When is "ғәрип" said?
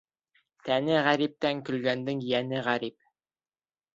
2.69-2.99